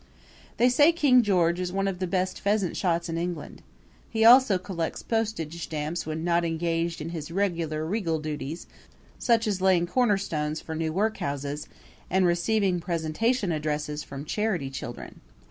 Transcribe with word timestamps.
They 0.57 0.67
say 0.67 0.91
King 0.91 1.21
George 1.21 1.59
is 1.59 1.71
one 1.71 1.87
of 1.87 1.99
the 1.99 2.07
best 2.07 2.41
pheasant 2.41 2.75
shots 2.75 3.07
in 3.07 3.19
England. 3.19 3.61
He 4.09 4.25
also 4.25 4.57
collects 4.57 5.03
postage 5.03 5.61
stamps 5.61 6.07
when 6.07 6.23
not 6.23 6.43
engaged 6.43 7.01
in 7.01 7.09
his 7.09 7.29
regular 7.29 7.85
regal 7.85 8.17
duties, 8.17 8.65
such 9.19 9.45
as 9.45 9.61
laying 9.61 9.85
cornerstones 9.85 10.59
for 10.59 10.73
new 10.73 10.91
workhouses 10.91 11.67
and 12.09 12.25
receiving 12.25 12.79
presentation 12.79 13.51
addresses 13.51 14.03
from 14.03 14.25
charity 14.25 14.71
children. 14.71 15.21